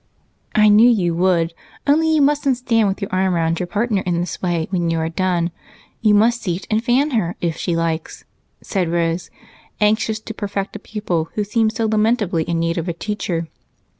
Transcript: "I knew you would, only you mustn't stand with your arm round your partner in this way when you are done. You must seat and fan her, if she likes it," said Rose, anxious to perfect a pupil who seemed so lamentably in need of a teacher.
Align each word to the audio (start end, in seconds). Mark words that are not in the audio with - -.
"I 0.55 0.67
knew 0.67 0.89
you 0.89 1.13
would, 1.13 1.53
only 1.85 2.15
you 2.15 2.23
mustn't 2.23 2.57
stand 2.57 2.87
with 2.87 3.03
your 3.03 3.13
arm 3.13 3.35
round 3.35 3.59
your 3.59 3.67
partner 3.67 4.01
in 4.03 4.19
this 4.19 4.41
way 4.41 4.65
when 4.71 4.89
you 4.89 4.97
are 4.97 5.09
done. 5.09 5.51
You 6.01 6.15
must 6.15 6.41
seat 6.41 6.65
and 6.71 6.83
fan 6.83 7.11
her, 7.11 7.35
if 7.39 7.55
she 7.55 7.75
likes 7.75 8.21
it," 8.23 8.27
said 8.67 8.89
Rose, 8.91 9.29
anxious 9.79 10.19
to 10.19 10.33
perfect 10.33 10.75
a 10.75 10.79
pupil 10.79 11.29
who 11.35 11.43
seemed 11.43 11.73
so 11.73 11.85
lamentably 11.85 12.41
in 12.45 12.57
need 12.59 12.79
of 12.79 12.87
a 12.89 12.93
teacher. 12.93 13.47